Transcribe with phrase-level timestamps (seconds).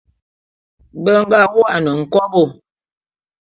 [0.97, 2.43] Mbe be nga wô'an nkobô.